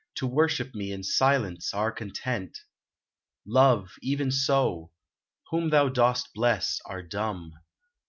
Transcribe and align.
To 0.15 0.25
worship 0.25 0.73
me 0.73 0.91
in 0.91 1.03
silence 1.03 1.75
are 1.75 1.91
content!" 1.91 2.57
Love, 3.45 3.91
even 4.01 4.31
so: 4.31 4.89
whom 5.51 5.69
thou 5.69 5.89
dost 5.89 6.29
bless 6.33 6.79
are 6.87 7.03
dumb. 7.03 7.53